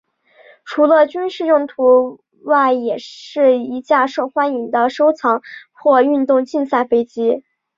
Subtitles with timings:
[0.65, 5.43] 除了军事用途外也是一架受欢迎的收藏
[5.73, 7.43] 或运动竞赛飞机。